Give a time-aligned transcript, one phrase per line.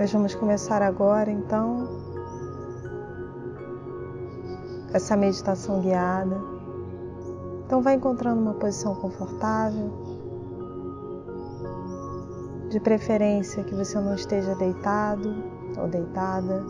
[0.00, 1.86] Nós vamos começar agora, então,
[4.94, 6.40] essa meditação guiada.
[7.66, 9.92] Então, vai encontrando uma posição confortável,
[12.70, 15.34] de preferência que você não esteja deitado
[15.78, 16.64] ou deitada.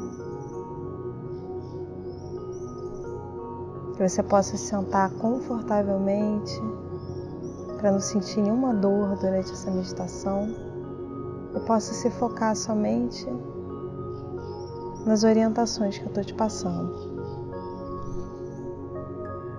[3.94, 6.60] Que você possa sentar confortavelmente
[7.78, 10.69] para não sentir nenhuma dor durante essa meditação
[11.54, 13.26] e possa se focar somente
[15.04, 17.10] nas orientações que eu estou te passando.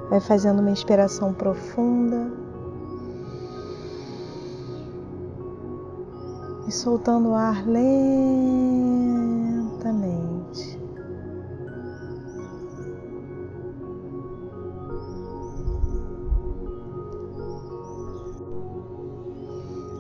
[0.09, 2.32] Vai fazendo uma inspiração profunda
[6.68, 8.02] e soltando o ar lentamente.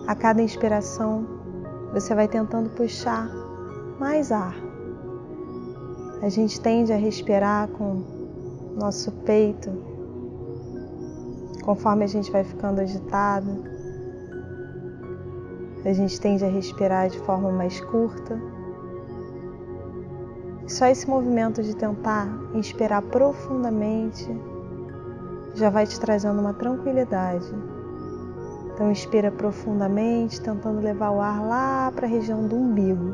[0.07, 1.40] A cada inspiração,
[1.91, 3.29] você vai tentando puxar
[3.99, 4.55] mais ar.
[6.21, 8.03] A gente tende a respirar com
[8.75, 9.69] nosso peito,
[11.63, 13.63] conforme a gente vai ficando agitado.
[15.83, 18.39] A gente tende a respirar de forma mais curta.
[20.67, 24.29] Só esse movimento de tentar inspirar profundamente
[25.55, 27.51] já vai te trazendo uma tranquilidade.
[28.81, 33.13] Então inspira profundamente, tentando levar o ar lá para a região do umbigo.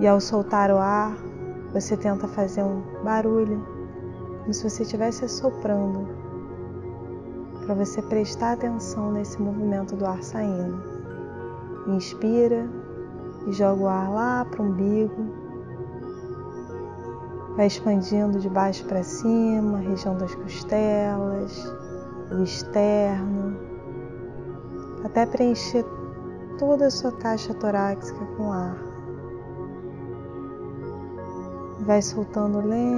[0.00, 1.16] E ao soltar o ar,
[1.72, 3.64] você tenta fazer um barulho,
[4.40, 6.08] como se você estivesse soprando,
[7.64, 10.82] para você prestar atenção nesse movimento do ar saindo.
[11.86, 12.68] Inspira
[13.46, 15.39] e joga o ar lá para o umbigo
[17.56, 21.74] vai expandindo de baixo para cima, região das costelas,
[22.30, 23.56] o externo,
[25.04, 25.84] até preencher
[26.58, 28.76] toda a sua caixa torácica com ar.
[31.80, 32.96] Vai soltando lentamente,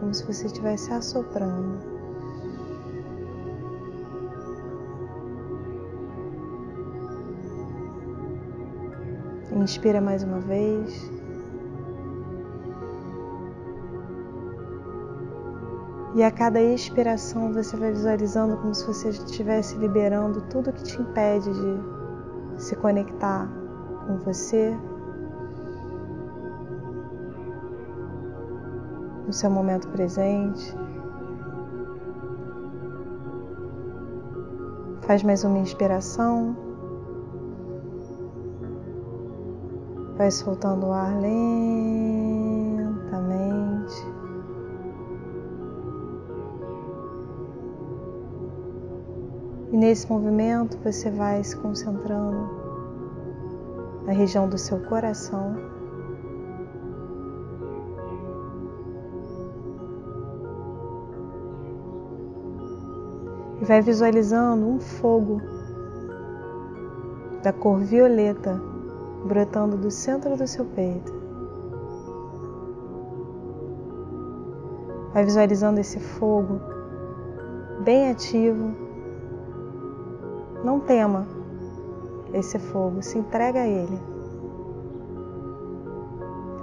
[0.00, 1.98] como se você estivesse assoprando.
[9.68, 11.17] Inspira mais uma vez.
[16.18, 21.00] E a cada expiração você vai visualizando como se você estivesse liberando tudo que te
[21.00, 23.48] impede de se conectar
[24.04, 24.76] com você,
[29.26, 30.76] no seu momento presente.
[35.02, 36.56] Faz mais uma inspiração.
[40.16, 42.17] Vai soltando o ar lentamente.
[49.70, 52.48] E nesse movimento você vai se concentrando
[54.06, 55.56] na região do seu coração.
[63.60, 65.42] E vai visualizando um fogo
[67.42, 68.58] da cor violeta
[69.26, 71.12] brotando do centro do seu peito.
[75.12, 76.58] Vai visualizando esse fogo
[77.84, 78.87] bem ativo
[80.64, 81.26] não tema
[82.32, 83.98] esse fogo, se entrega a ele.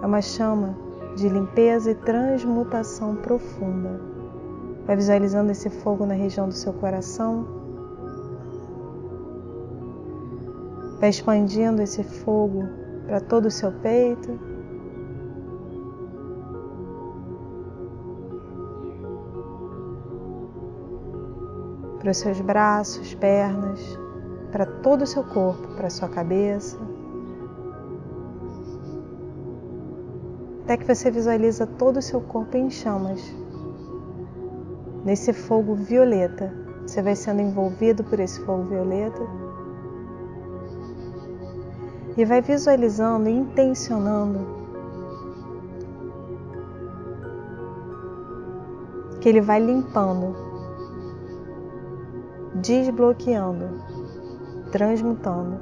[0.01, 0.75] É uma chama
[1.15, 3.99] de limpeza e transmutação profunda.
[4.85, 7.47] Vai visualizando esse fogo na região do seu coração.
[10.99, 12.63] Vai expandindo esse fogo
[13.07, 14.39] para todo o seu peito.
[22.05, 23.79] Para os seus braços, pernas,
[24.51, 26.77] para todo o seu corpo, para a sua cabeça.
[30.63, 33.19] Até que você visualiza todo o seu corpo em chamas.
[35.03, 36.53] Nesse fogo violeta,
[36.85, 39.23] você vai sendo envolvido por esse fogo violeta.
[42.15, 44.45] E vai visualizando intencionando
[49.19, 50.54] que ele vai limpando
[52.55, 53.65] desbloqueando,
[54.71, 55.59] transmutando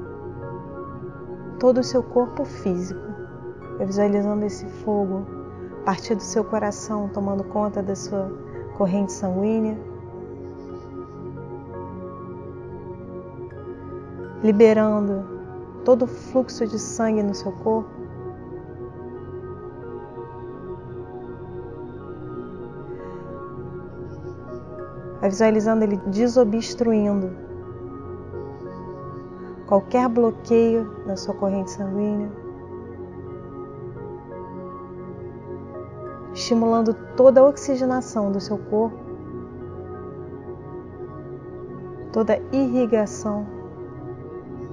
[1.60, 3.02] todo o seu corpo físico,
[3.80, 5.26] visualizando esse fogo
[5.86, 8.32] partir do seu coração, tomando conta da sua
[8.78, 9.78] corrente sanguínea,
[14.44, 15.26] liberando
[15.84, 18.03] todo o fluxo de sangue no seu corpo.
[25.24, 27.32] Vai visualizando ele desobstruindo
[29.66, 32.30] qualquer bloqueio na sua corrente sanguínea,
[36.34, 38.98] estimulando toda a oxigenação do seu corpo,
[42.12, 43.48] toda a irrigação,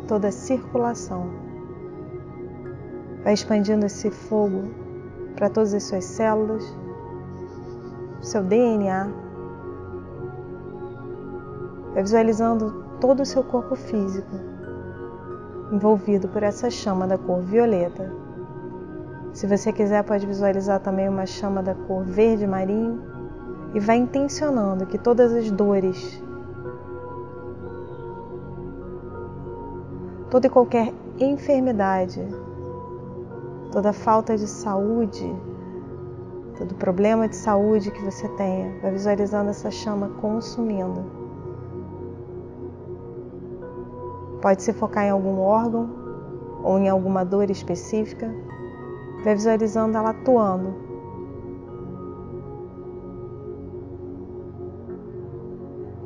[0.08, 1.30] toda a circulação.
[3.22, 4.64] Vai expandindo esse fogo
[5.36, 6.76] para todas as suas células,
[8.20, 9.29] seu DNA.
[12.00, 14.34] Vai visualizando todo o seu corpo físico
[15.70, 18.10] envolvido por essa chama da cor violeta.
[19.34, 23.02] Se você quiser, pode visualizar também uma chama da cor verde marinho
[23.74, 26.22] e vai intencionando que todas as dores,
[30.30, 32.26] toda e qualquer enfermidade,
[33.70, 35.30] toda falta de saúde,
[36.56, 41.19] todo problema de saúde que você tenha, vai visualizando essa chama consumindo.
[44.40, 45.90] Pode se focar em algum órgão
[46.62, 48.34] ou em alguma dor específica,
[49.22, 50.74] vai visualizando ela atuando.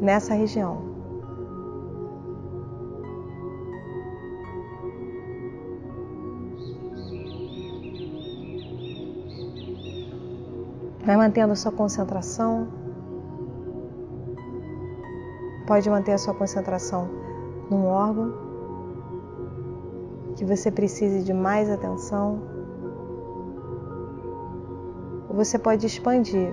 [0.01, 0.93] Nessa região.
[11.07, 12.67] Vai mantendo a sua concentração.
[15.67, 17.34] Pode manter a sua concentração
[17.71, 18.33] num órgão
[20.37, 22.43] que você precise de mais atenção.
[25.29, 26.53] Ou você pode expandir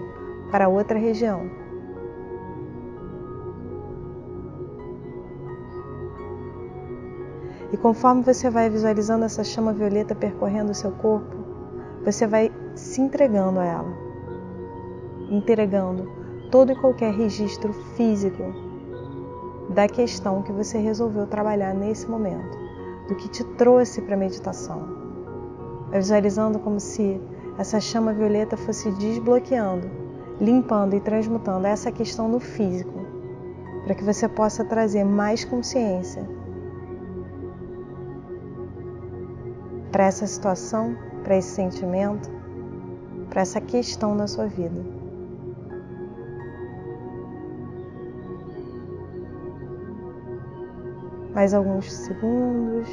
[0.52, 1.50] para outra região.
[7.72, 11.36] E conforme você vai visualizando essa chama violeta percorrendo o seu corpo,
[12.04, 14.12] você vai se entregando a ela
[15.31, 16.12] entregando
[16.52, 18.44] todo e qualquer registro físico
[19.71, 22.57] da questão que você resolveu trabalhar nesse momento,
[23.07, 25.01] do que te trouxe para a meditação.
[25.91, 27.21] Visualizando como se
[27.57, 29.89] essa chama violeta fosse desbloqueando,
[30.39, 33.00] limpando e transmutando essa questão no físico,
[33.83, 36.27] para que você possa trazer mais consciência
[39.91, 42.29] para essa situação, para esse sentimento,
[43.29, 45.00] para essa questão na sua vida.
[51.33, 52.89] Mais alguns segundos.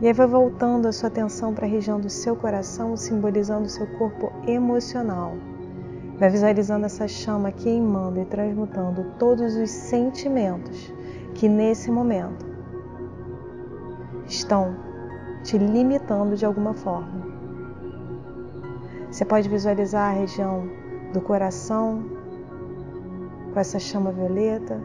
[0.00, 3.70] E aí vai voltando a sua atenção para a região do seu coração, simbolizando o
[3.70, 5.34] seu corpo emocional.
[6.18, 10.92] Vai visualizando essa chama queimando e transmutando todos os sentimentos
[11.34, 12.46] que nesse momento
[14.26, 14.76] estão
[15.42, 17.26] te limitando de alguma forma.
[19.10, 20.68] Você pode visualizar a região
[21.12, 22.04] do coração
[23.52, 24.80] com essa chama violeta,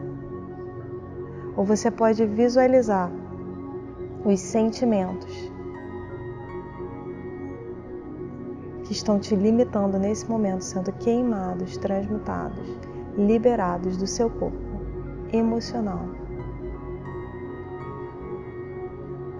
[1.56, 3.10] ou você pode visualizar
[4.24, 5.52] os sentimentos
[8.84, 12.78] que estão te limitando nesse momento, sendo queimados, transmutados,
[13.16, 14.56] liberados do seu corpo
[15.32, 16.06] emocional.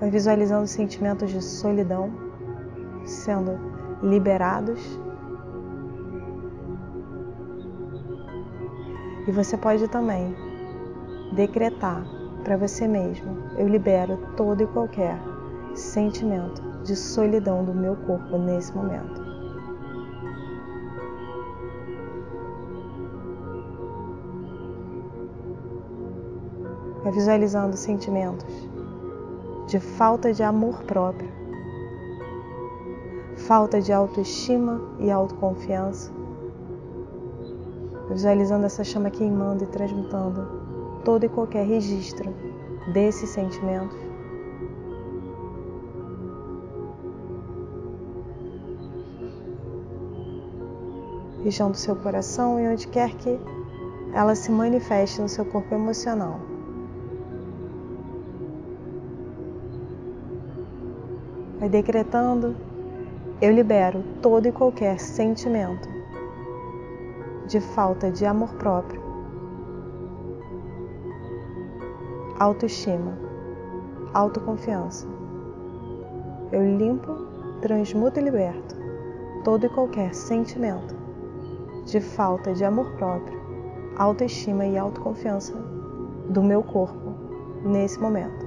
[0.01, 2.11] Vai visualizando sentimentos de solidão
[3.05, 3.59] sendo
[4.03, 4.99] liberados
[9.26, 10.35] E você pode também
[11.33, 12.05] decretar
[12.43, 15.17] para você mesmo: eu libero todo e qualquer
[15.75, 19.23] sentimento de solidão do meu corpo nesse momento.
[27.12, 28.71] Visualizando sentimentos
[29.67, 31.31] de falta de amor próprio,
[33.37, 36.11] falta de autoestima e autoconfiança
[38.12, 40.47] visualizando essa chama queimando e transmutando
[41.04, 42.33] todo e qualquer registro
[42.92, 43.97] desses sentimentos.
[51.42, 53.40] Região do seu coração e onde quer que
[54.12, 56.38] ela se manifeste no seu corpo emocional.
[61.59, 62.54] Vai decretando,
[63.40, 65.92] eu libero todo e qualquer sentimento
[67.52, 68.99] de falta de amor próprio,
[72.38, 73.12] autoestima,
[74.14, 75.06] autoconfiança.
[76.50, 77.12] Eu limpo,
[77.61, 78.75] transmuto e liberto
[79.44, 80.97] todo e qualquer sentimento
[81.85, 83.38] de falta de amor próprio,
[83.99, 85.52] autoestima e autoconfiança
[86.30, 87.12] do meu corpo
[87.66, 88.47] nesse momento.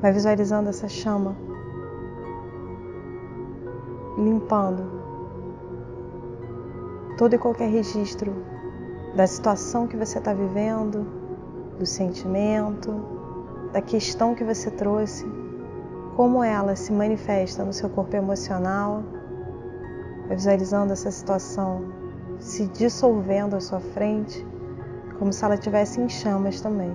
[0.00, 1.36] Vai visualizando essa chama
[4.16, 5.03] limpando
[7.16, 8.34] todo e qualquer registro
[9.14, 11.06] da situação que você está vivendo,
[11.78, 12.92] do sentimento,
[13.72, 15.24] da questão que você trouxe,
[16.16, 19.02] como ela se manifesta no seu corpo emocional,
[20.28, 22.04] visualizando essa situação
[22.38, 24.44] se dissolvendo à sua frente,
[25.18, 26.92] como se ela estivesse em chamas também.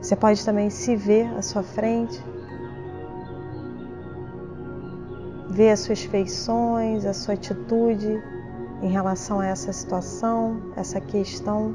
[0.00, 2.22] Você pode também se ver à sua frente,
[5.58, 8.22] ver as suas feições, a sua atitude
[8.80, 11.74] em relação a essa situação, essa questão.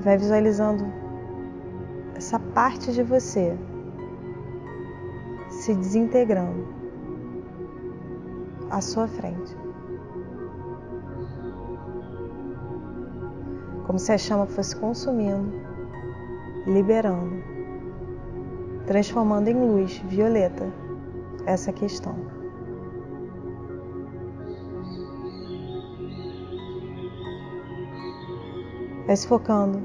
[0.00, 0.84] Vai visualizando
[2.14, 3.56] essa parte de você
[5.48, 6.68] se desintegrando
[8.68, 9.56] à sua frente.
[13.86, 15.50] Como se a chama fosse consumindo,
[16.66, 17.42] liberando,
[18.86, 20.89] transformando em luz violeta
[21.46, 22.14] essa questão.
[29.06, 29.80] Vai se focando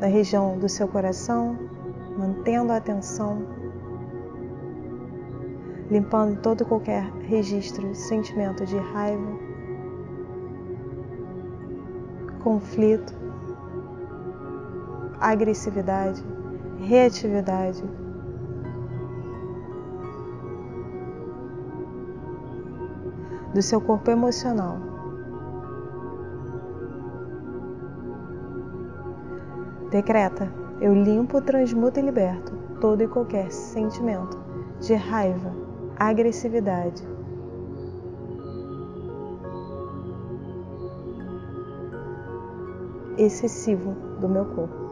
[0.00, 1.56] na região do seu coração,
[2.16, 3.46] mantendo a atenção,
[5.90, 9.30] limpando todo qualquer registro, sentimento de raiva,
[12.42, 13.14] conflito,
[15.20, 16.24] agressividade,
[16.78, 17.82] reatividade.
[23.54, 24.78] Do seu corpo emocional.
[29.90, 34.38] Decreta: eu limpo, transmuto e liberto todo e qualquer sentimento
[34.80, 35.52] de raiva,
[35.96, 37.02] agressividade,
[43.16, 44.88] excessivo do meu corpo.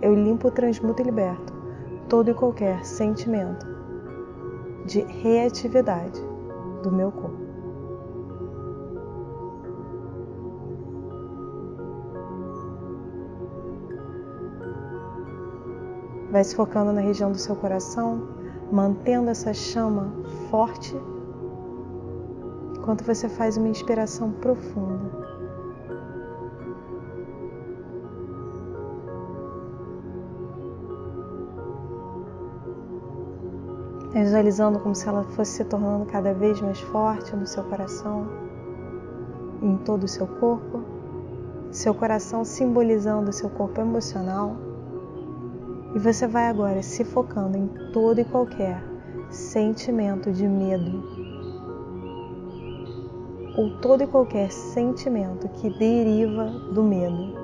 [0.00, 1.57] Eu limpo, transmuto e liberto
[2.08, 3.66] todo e qualquer sentimento
[4.86, 6.20] de reatividade
[6.82, 7.48] do meu corpo.
[16.30, 18.28] Vai se focando na região do seu coração,
[18.70, 20.12] mantendo essa chama
[20.50, 20.94] forte,
[22.76, 25.37] enquanto você faz uma inspiração profunda.
[34.18, 38.26] Visualizando como se ela fosse se tornando cada vez mais forte no seu coração,
[39.62, 40.82] em todo o seu corpo,
[41.70, 44.56] seu coração simbolizando o seu corpo emocional.
[45.94, 48.82] E você vai agora se focando em todo e qualquer
[49.30, 51.00] sentimento de medo.
[53.56, 57.34] Ou todo e qualquer sentimento que deriva do medo.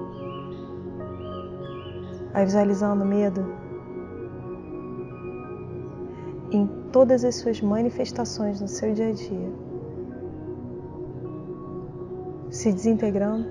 [2.32, 3.63] Vai visualizando o medo
[6.54, 9.52] em todas as suas manifestações no seu dia a dia,
[12.48, 13.46] se desintegrando,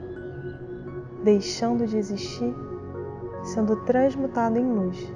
[1.23, 2.55] deixando de existir
[3.43, 5.13] sendo transmutado em luz.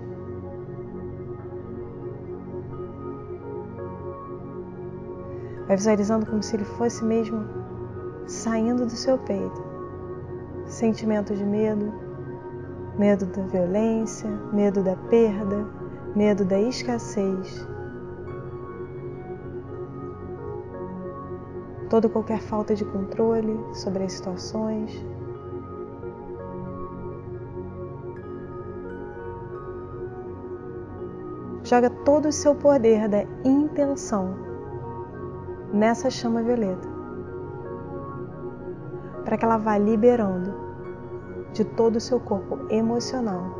[5.65, 7.45] Vai visualizando como se ele fosse mesmo
[8.25, 9.65] saindo do seu peito.
[10.65, 11.93] Sentimento de medo,
[12.97, 15.65] medo da violência, medo da perda,
[16.13, 17.76] medo da escassez.
[21.97, 25.03] Toda qualquer falta de controle sobre as situações.
[31.63, 34.35] Joga todo o seu poder da intenção
[35.73, 36.87] nessa chama violeta,
[39.25, 40.53] para que ela vá liberando
[41.51, 43.55] de todo o seu corpo emocional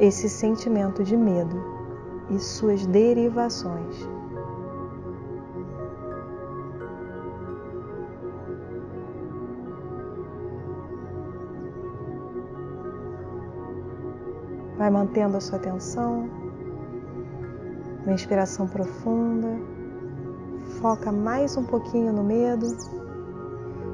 [0.00, 1.62] esse sentimento de medo
[2.30, 4.15] e suas derivações.
[14.76, 16.28] Vai mantendo a sua atenção
[18.04, 19.48] uma inspiração profunda.
[20.80, 22.66] Foca mais um pouquinho no medo.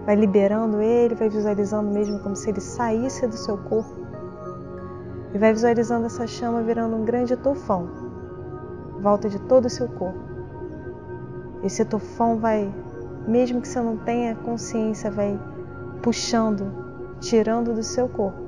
[0.04, 4.02] Vai liberando ele, vai visualizando mesmo como se ele saísse do seu corpo.
[5.32, 7.88] E vai visualizando essa chama virando um grande tufão.
[9.00, 10.18] Volta de todo o seu corpo.
[11.62, 12.74] Esse tufão vai,
[13.26, 15.40] mesmo que você não tenha consciência, vai
[16.02, 16.66] puxando,
[17.20, 18.41] tirando do seu corpo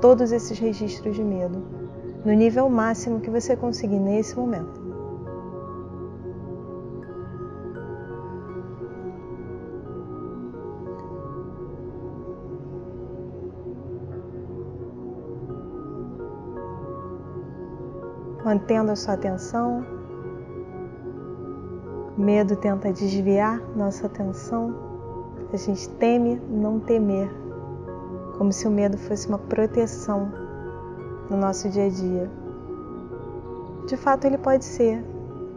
[0.00, 1.62] todos esses registros de medo
[2.24, 4.80] no nível máximo que você conseguir nesse momento.
[18.44, 19.84] Mantendo a sua atenção,
[22.16, 24.74] o medo tenta desviar nossa atenção.
[25.52, 27.30] A gente teme não temer
[28.40, 30.32] como se o medo fosse uma proteção
[31.28, 32.30] no nosso dia a dia.
[33.86, 35.04] De fato, ele pode ser,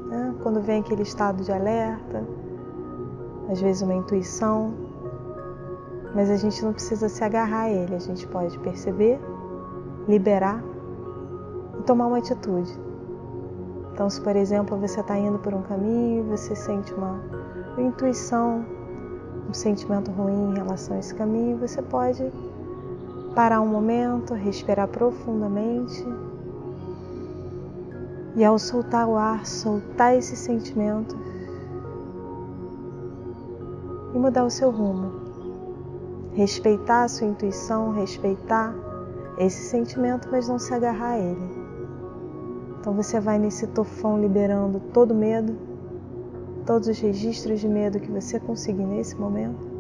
[0.09, 0.35] né?
[0.43, 2.27] quando vem aquele estado de alerta,
[3.49, 4.73] às vezes uma intuição,
[6.13, 9.17] mas a gente não precisa se agarrar a ele, a gente pode perceber,
[10.05, 10.61] liberar
[11.79, 12.77] e tomar uma atitude.
[13.93, 17.17] Então, se por exemplo você está indo por um caminho e você sente uma,
[17.77, 18.65] uma intuição,
[19.49, 22.29] um sentimento ruim em relação a esse caminho, você pode
[23.35, 26.05] parar um momento, respirar profundamente
[28.35, 31.15] e ao soltar o ar, soltar esse sentimento
[34.13, 35.23] e mudar o seu rumo.
[36.33, 38.73] Respeitar a sua intuição, respeitar
[39.37, 41.63] esse sentimento, mas não se agarrar a ele.
[42.79, 45.55] Então você vai nesse tofão liberando todo medo,
[46.65, 49.72] todos os registros de medo que você conseguir nesse momento.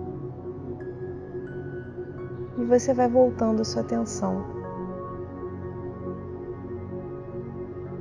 [2.63, 4.41] E você vai voltando sua atenção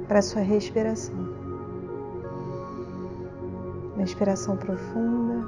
[0.06, 1.16] para sua respiração.
[3.94, 5.44] Uma inspiração profunda.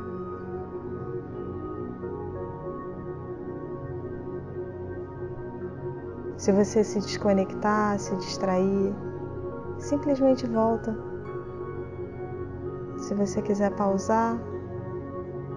[6.37, 8.93] Se você se desconectar, se distrair,
[9.79, 10.93] simplesmente volta.
[12.99, 14.37] Se você quiser pausar,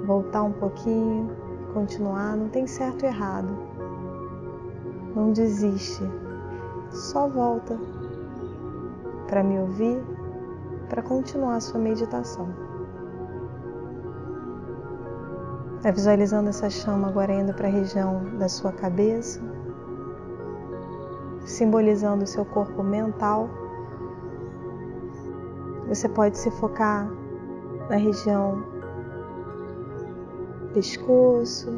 [0.06, 1.47] voltar um pouquinho,
[1.78, 3.56] continuar, não tem certo e errado.
[5.16, 6.02] Não desiste,
[6.90, 7.78] só volta
[9.28, 10.04] para me ouvir,
[10.90, 12.50] para continuar a sua meditação.
[15.84, 19.40] Vai visualizando essa chama agora indo para a região da sua cabeça,
[21.46, 23.48] simbolizando o seu corpo mental.
[25.88, 27.08] Você pode se focar
[27.88, 28.77] na região
[30.78, 31.72] pescoço,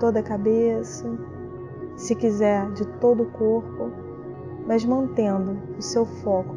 [0.00, 1.08] toda a cabeça,
[1.94, 3.92] se quiser de todo o corpo,
[4.66, 6.56] mas mantendo o seu foco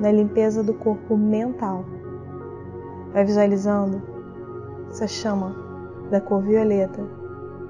[0.00, 1.84] na limpeza do corpo mental.
[3.12, 4.02] Vai visualizando
[4.88, 5.54] essa chama
[6.10, 7.06] da cor violeta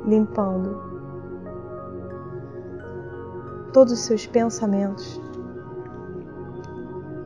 [0.07, 0.81] limpando
[3.73, 5.21] todos os seus pensamentos,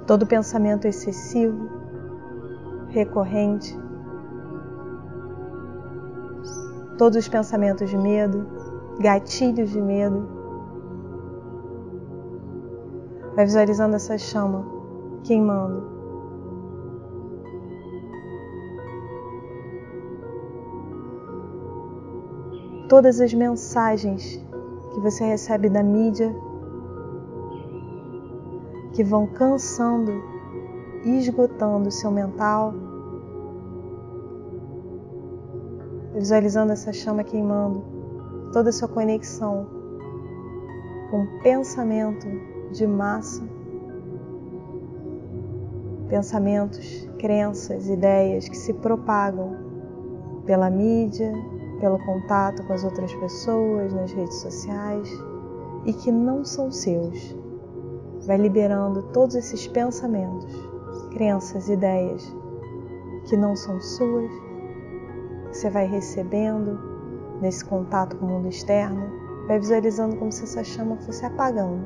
[0.07, 1.69] todo pensamento excessivo,
[2.89, 3.79] recorrente,
[6.99, 8.45] todos os pensamentos de medo,
[8.99, 10.29] gatilhos de medo.
[13.37, 14.67] Vai visualizando essa chama
[15.23, 15.97] queimando.
[22.89, 24.45] Todas as mensagens
[24.93, 26.35] que você recebe da mídia
[28.95, 30.11] que vão cansando
[31.05, 32.75] e esgotando o seu mental,
[36.19, 37.85] visualizando essa chama queimando,
[38.53, 39.67] toda a sua conexão
[41.11, 42.27] com pensamento
[42.73, 43.43] de massa,
[46.09, 49.57] pensamentos, crenças, ideias que se propagam
[50.45, 51.33] pela mídia,
[51.81, 55.09] pelo contato com as outras pessoas nas redes sociais
[55.85, 57.37] e que não são seus.
[58.27, 60.53] Vai liberando todos esses pensamentos,
[61.13, 62.35] crenças, ideias
[63.29, 64.48] que não são suas,
[65.53, 66.79] você vai recebendo
[67.41, 69.11] nesse contato com o mundo externo,
[69.47, 71.83] vai visualizando como se essa chama fosse apagando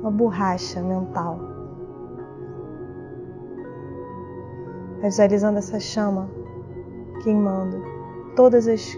[0.00, 1.38] uma borracha mental.
[5.00, 6.28] Vai visualizando essa chama
[7.22, 7.82] queimando
[8.36, 8.96] todas as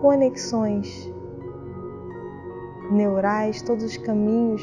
[0.00, 1.12] conexões
[2.90, 4.62] neurais, todos os caminhos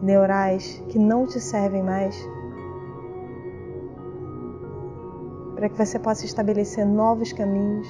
[0.00, 2.16] neurais que não te servem mais,
[5.56, 7.88] para que você possa estabelecer novos caminhos.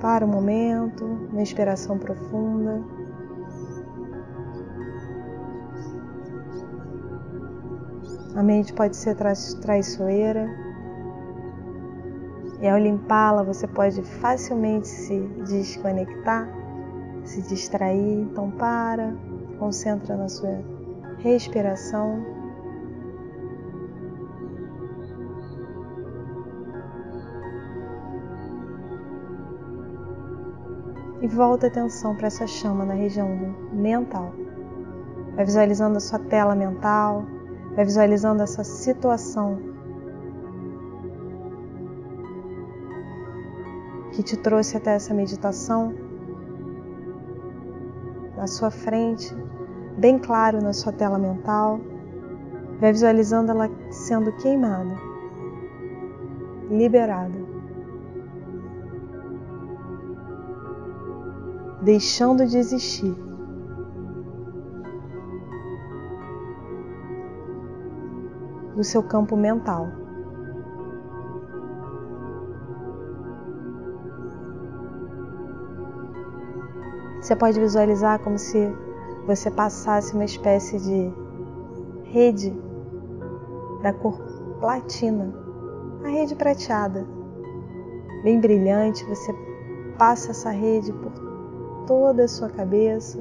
[0.00, 2.82] Para o momento, uma inspiração profunda.
[8.34, 9.16] A mente pode ser
[9.60, 10.65] traiçoeira.
[12.60, 16.48] E ao limpá-la, você pode facilmente se desconectar,
[17.24, 18.20] se distrair.
[18.20, 19.14] Então, para,
[19.58, 20.62] concentra na sua
[21.18, 22.36] respiração.
[31.22, 33.26] e volta a atenção para essa chama na região
[33.72, 34.32] mental.
[35.34, 37.24] Vai visualizando a sua tela mental,
[37.76, 39.75] Vai visualizando essa situação
[44.16, 45.94] que te trouxe até essa meditação
[48.34, 49.36] na sua frente,
[49.98, 51.78] bem claro na sua tela mental.
[52.80, 54.96] Vai visualizando ela sendo queimada,
[56.70, 57.38] liberada,
[61.82, 63.14] deixando de existir.
[68.74, 70.05] Do seu campo mental.
[77.26, 78.72] Você pode visualizar como se
[79.26, 81.12] você passasse uma espécie de
[82.04, 82.56] rede
[83.82, 84.16] da cor
[84.60, 85.34] platina,
[86.04, 87.04] a rede prateada,
[88.22, 89.04] bem brilhante.
[89.06, 89.34] Você
[89.98, 91.10] passa essa rede por
[91.84, 93.18] toda a sua cabeça.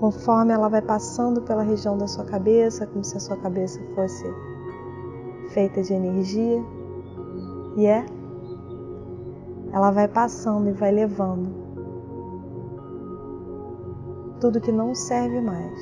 [0.00, 4.24] Conforme ela vai passando pela região da sua cabeça, como se a sua cabeça fosse
[5.50, 6.64] feita de energia,
[7.76, 8.04] e é,
[9.72, 11.65] ela vai passando e vai levando
[14.40, 15.80] tudo que não serve mais.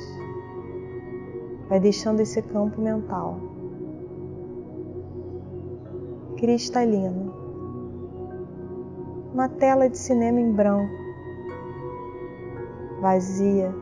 [1.69, 3.39] Vai deixando esse campo mental
[6.37, 7.33] cristalino.
[9.33, 10.93] Uma tela de cinema em branco,
[13.01, 13.73] vazia.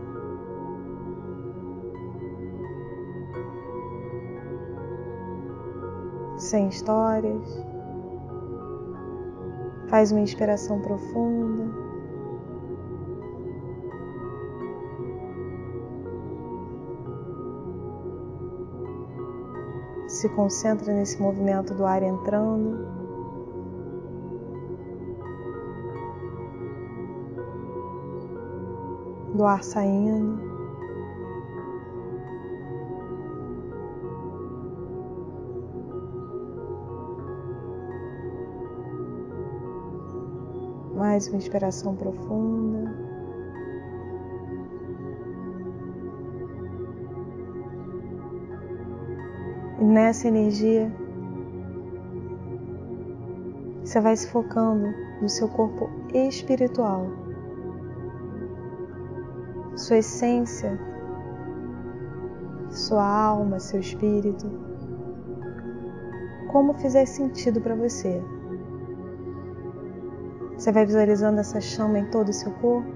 [6.38, 7.65] Sem histórias.
[9.88, 11.83] Faz uma inspiração profunda.
[20.23, 22.77] Se concentra nesse movimento do ar entrando.
[29.36, 30.41] Do ar saindo.
[40.95, 43.02] Mais uma inspiração profunda.
[49.84, 50.89] E nessa energia,
[53.84, 54.88] você vai se focando
[55.22, 57.08] no seu corpo espiritual,
[59.76, 60.80] sua essência,
[62.69, 64.50] sua alma, seu espírito,
[66.48, 68.24] como fizer sentido para você.
[70.58, 72.88] Você vai visualizando essa chama em todo o seu corpo.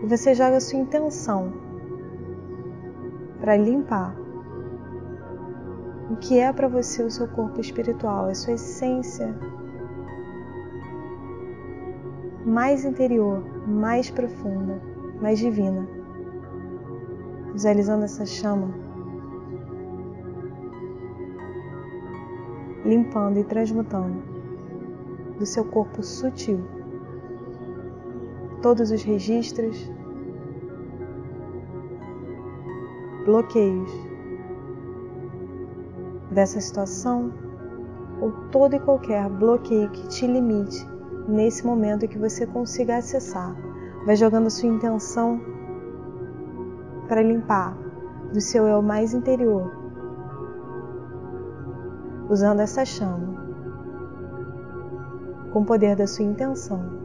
[0.00, 1.71] E você joga a sua intenção
[3.42, 4.14] para limpar.
[6.08, 9.34] O que é para você o seu corpo espiritual, a sua essência
[12.46, 14.80] mais interior, mais profunda,
[15.20, 15.88] mais divina.
[17.52, 18.72] Visualizando essa chama,
[22.84, 24.22] limpando e transmutando
[25.36, 26.60] do seu corpo sutil.
[28.62, 29.90] Todos os registros
[33.24, 33.90] bloqueios
[36.30, 37.32] dessa situação
[38.20, 40.86] ou todo e qualquer bloqueio que te limite
[41.28, 43.54] nesse momento que você consiga acessar.
[44.06, 45.40] Vai jogando a sua intenção
[47.08, 47.76] para limpar
[48.32, 49.70] do seu eu mais interior,
[52.30, 53.42] usando essa chama,
[55.52, 57.01] com o poder da sua intenção.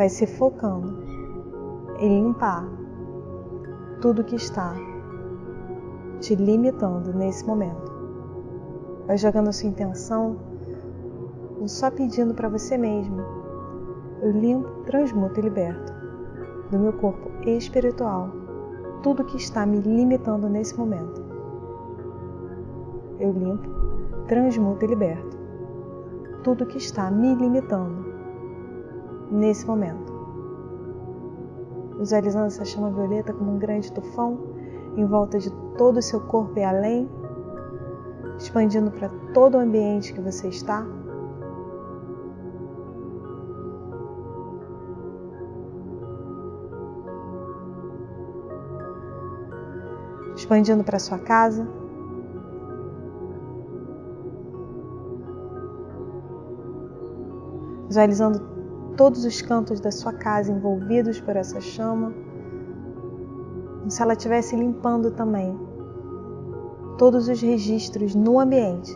[0.00, 0.96] Vai se focando
[1.98, 2.66] em limpar
[4.00, 4.74] tudo que está
[6.20, 7.92] te limitando nesse momento.
[9.06, 10.38] Vai jogando a sua intenção
[11.66, 13.20] só pedindo para você mesmo:
[14.22, 15.92] eu limpo, transmuto e liberto
[16.70, 18.30] do meu corpo espiritual
[19.02, 21.22] tudo que está me limitando nesse momento.
[23.18, 23.68] Eu limpo,
[24.26, 25.38] transmuto e liberto
[26.42, 28.09] tudo que está me limitando
[29.30, 30.12] nesse momento.
[31.98, 34.38] Visualizando essa chama violeta como um grande tufão
[34.96, 37.08] em volta de todo o seu corpo e além,
[38.38, 40.84] expandindo para todo o ambiente que você está.
[50.34, 51.68] Expandindo para sua casa,
[57.86, 58.59] visualizando
[58.96, 62.12] todos os cantos da sua casa envolvidos por essa chama,
[63.78, 65.58] como se ela estivesse limpando também
[66.98, 68.94] todos os registros no ambiente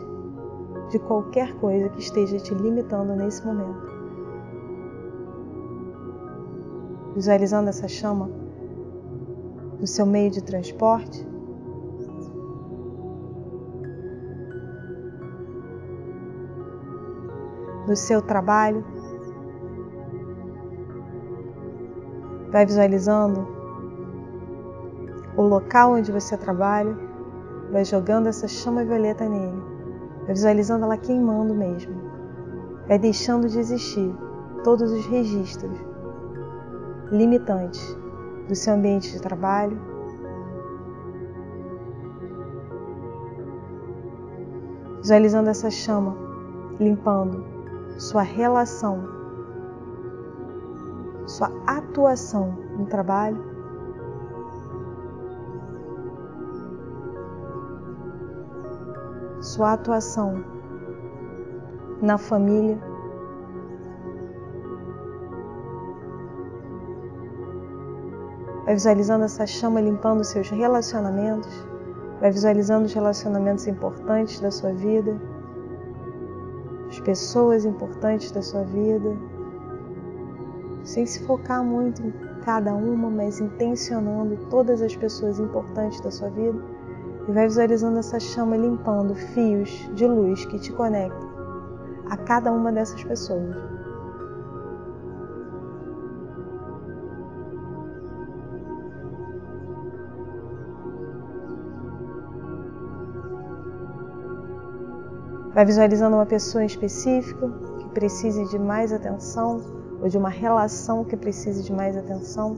[0.89, 3.95] de qualquer coisa que esteja te limitando nesse momento.
[7.15, 8.29] visualizando essa chama
[9.79, 11.25] no seu meio de transporte.
[17.87, 18.83] No seu trabalho.
[22.55, 23.45] Vai visualizando
[25.35, 26.97] o local onde você trabalha,
[27.69, 29.61] vai jogando essa chama violeta nele,
[30.19, 31.93] vai visualizando ela queimando mesmo,
[32.87, 34.09] vai deixando de existir
[34.63, 35.77] todos os registros
[37.11, 37.93] limitantes
[38.47, 39.77] do seu ambiente de trabalho.
[45.01, 46.15] Visualizando essa chama
[46.79, 47.43] limpando
[47.97, 49.14] sua relação,
[51.35, 53.43] sua atuação no trabalho.
[59.41, 60.45] Sua atuação
[62.01, 62.79] na família.
[68.63, 71.67] Vai visualizando essa chama limpando seus relacionamentos.
[72.21, 75.19] Vai visualizando os relacionamentos importantes da sua vida.
[76.87, 79.34] As pessoas importantes da sua vida.
[80.95, 82.13] Sem se focar muito em
[82.45, 86.57] cada uma, mas intencionando todas as pessoas importantes da sua vida.
[87.27, 91.29] E vai visualizando essa chama limpando fios de luz que te conectam
[92.09, 93.57] a cada uma dessas pessoas.
[105.53, 111.17] Vai visualizando uma pessoa específica que precise de mais atenção ou de uma relação que
[111.17, 112.55] precise de mais atenção.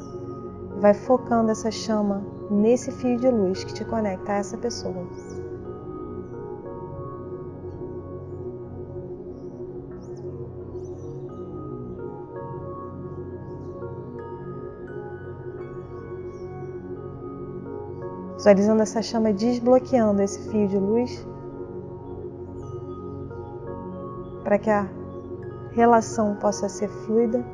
[0.79, 5.07] Vai focando essa chama nesse fio de luz que te conecta a essa pessoa.
[18.35, 21.27] Visualizando essa chama desbloqueando esse fio de luz
[24.43, 24.87] para que a
[25.77, 27.45] relação possa ser fluida,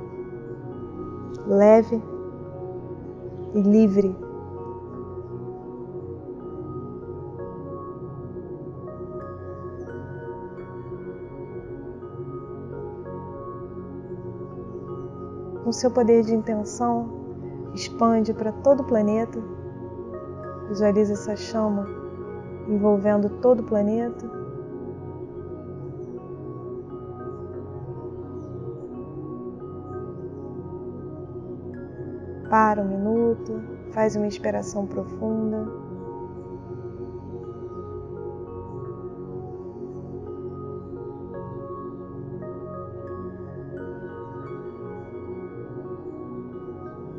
[1.46, 2.02] leve
[3.54, 4.16] e livre.
[15.66, 17.10] Com seu poder de intenção,
[17.74, 19.38] expande para todo o planeta.
[20.70, 21.86] Visualiza essa chama
[22.70, 24.43] envolvendo todo o planeta.
[32.54, 33.64] Para um minuto,
[33.94, 35.66] faz uma inspiração profunda.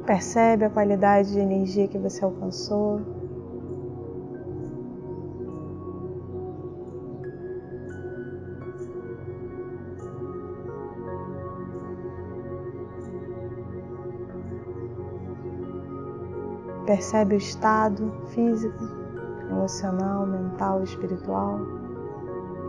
[0.07, 3.01] Percebe a qualidade de energia que você alcançou.
[16.95, 18.85] Percebe o estado físico,
[19.51, 21.59] emocional, mental espiritual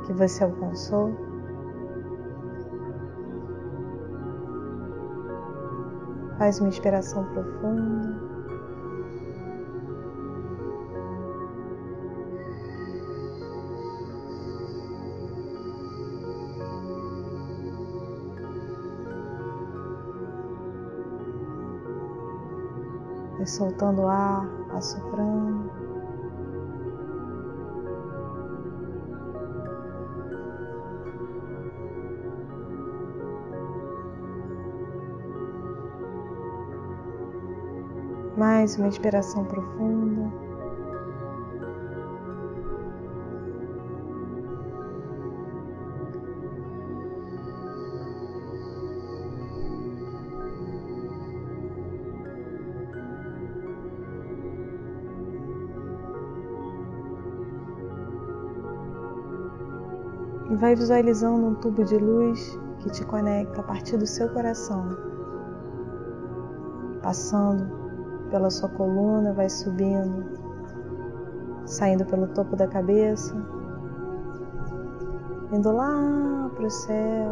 [0.04, 1.16] que você alcançou.
[6.40, 8.35] Faz uma inspiração profunda.
[23.46, 25.70] Vai soltando o ar, assoprando.
[38.36, 40.55] Mais uma inspiração profunda.
[60.65, 64.97] Vai visualizando um tubo de luz que te conecta a partir do seu coração,
[67.04, 67.69] passando
[68.32, 70.25] pela sua coluna, vai subindo,
[71.67, 73.36] saindo pelo topo da cabeça,
[75.51, 77.32] indo lá para o céu,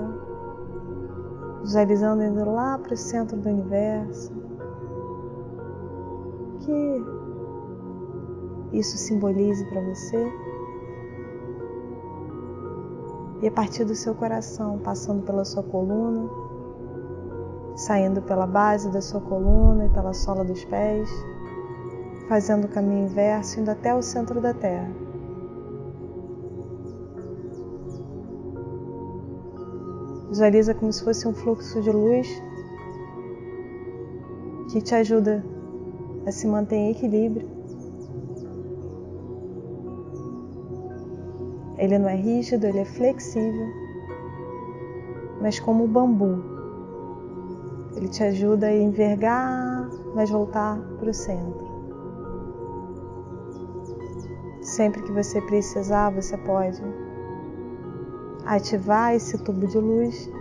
[1.63, 4.31] visualizando indo lá para o centro do universo.
[6.59, 7.03] Que
[8.73, 10.52] isso simbolize para você
[13.43, 16.29] e a partir do seu coração, passando pela sua coluna,
[17.75, 21.09] saindo pela base da sua coluna e pela sola dos pés,
[22.29, 24.89] fazendo o caminho inverso, indo até o centro da Terra.
[30.29, 32.41] Visualiza como se fosse um fluxo de luz
[34.71, 35.43] que te ajuda
[36.25, 37.52] a se manter em equilíbrio.
[41.83, 43.67] Ele não é rígido, ele é flexível,
[45.41, 46.41] mas como o bambu.
[47.93, 51.67] Ele te ajuda a envergar, mas voltar para o centro.
[54.61, 56.81] Sempre que você precisar, você pode
[58.45, 60.31] ativar esse tubo de luz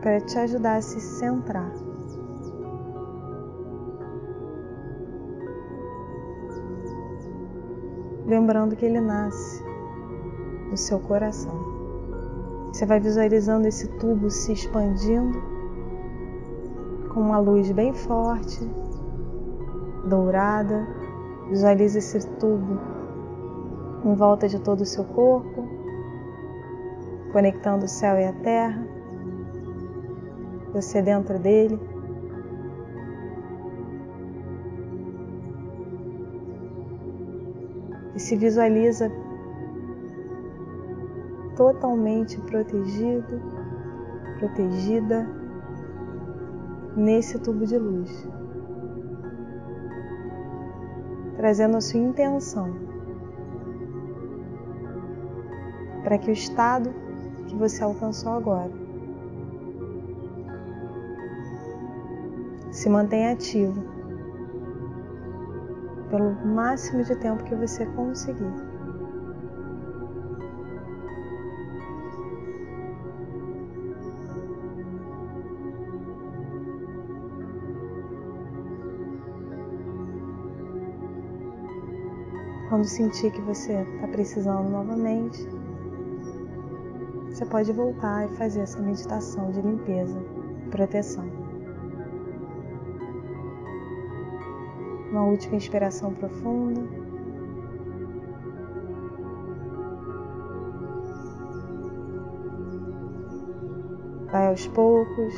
[0.00, 1.87] para te ajudar a se centrar.
[8.28, 9.64] Lembrando que ele nasce
[10.70, 11.50] no seu coração.
[12.66, 15.42] Você vai visualizando esse tubo se expandindo
[17.08, 18.60] com uma luz bem forte,
[20.06, 20.86] dourada.
[21.48, 22.78] Visualize esse tubo
[24.04, 25.66] em volta de todo o seu corpo,
[27.32, 28.86] conectando o céu e a terra,
[30.70, 31.80] você dentro dele.
[38.28, 39.10] Se visualiza
[41.56, 43.40] totalmente protegido,
[44.38, 45.26] protegida
[46.94, 48.28] nesse tubo de luz,
[51.36, 52.76] trazendo a sua intenção
[56.04, 56.90] para que o estado
[57.46, 58.72] que você alcançou agora
[62.70, 63.97] se mantenha ativo
[66.18, 68.52] pelo máximo de tempo que você conseguir.
[82.68, 85.48] Quando sentir que você está precisando novamente,
[87.28, 90.18] você pode voltar e fazer essa meditação de limpeza
[90.66, 91.37] e proteção.
[95.10, 96.82] Uma última inspiração profunda.
[104.30, 105.34] Vai aos poucos.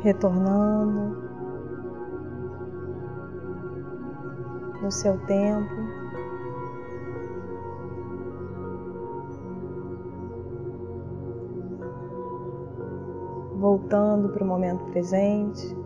[0.00, 1.16] Retornando
[4.82, 5.83] no seu tempo.
[13.94, 15.76] Voltando para o momento presente.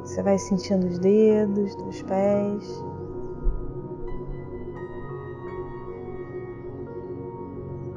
[0.00, 2.84] Você vai sentindo os dedos dos pés.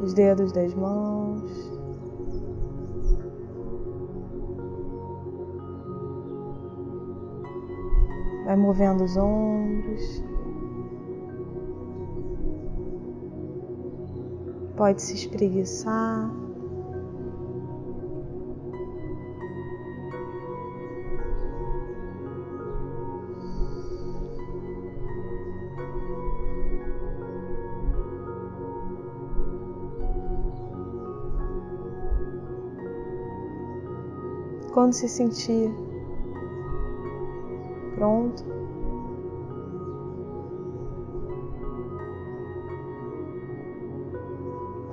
[0.02, 1.72] Os dedos das mãos.
[8.46, 10.25] Vai movendo os ombros.
[14.76, 16.30] Pode se espreguiçar.
[34.74, 35.74] Quando se sentir
[37.96, 38.44] pronto,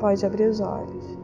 [0.02, 1.16] pode abrir os olhos.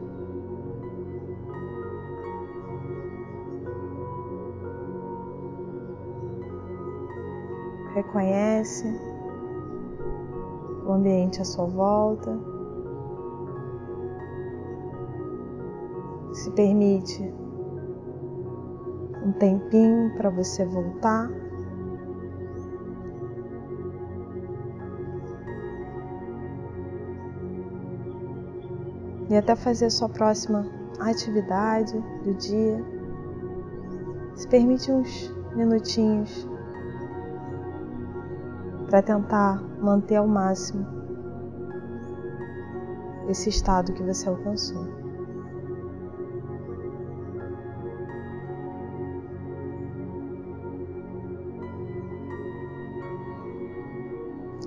[7.93, 8.87] Reconhece
[10.85, 12.39] o ambiente à sua volta.
[16.31, 17.21] Se permite
[19.25, 21.29] um tempinho para você voltar.
[29.29, 30.65] E até fazer a sua próxima
[30.99, 32.83] atividade do dia.
[34.35, 36.47] Se permite uns minutinhos
[38.89, 40.85] para tentar manter ao máximo
[43.29, 44.99] esse estado que você alcançou.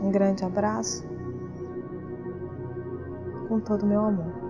[0.00, 1.04] Um grande abraço
[3.48, 4.41] com todo o meu amor.